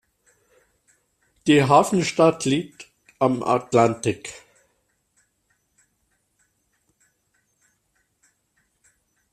Die 1.45 1.63
Hafenstadt 1.63 2.45
liegt 2.45 2.89
am 3.19 3.43
Atlantik. 3.43 4.33